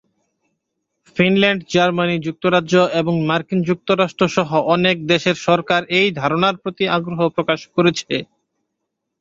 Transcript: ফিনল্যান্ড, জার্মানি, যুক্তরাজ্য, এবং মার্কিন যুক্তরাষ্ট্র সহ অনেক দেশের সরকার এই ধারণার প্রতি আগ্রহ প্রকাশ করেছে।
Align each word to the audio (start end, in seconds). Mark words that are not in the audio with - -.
ফিনল্যান্ড, 1.17 1.61
জার্মানি, 1.73 2.15
যুক্তরাজ্য, 2.27 2.73
এবং 3.01 3.13
মার্কিন 3.29 3.59
যুক্তরাষ্ট্র 3.69 4.23
সহ 4.35 4.49
অনেক 4.75 4.95
দেশের 5.11 5.37
সরকার 5.47 5.81
এই 5.99 6.07
ধারণার 6.21 6.55
প্রতি 6.61 6.85
আগ্রহ 6.97 7.19
প্রকাশ 7.35 7.59
করেছে। 7.75 8.15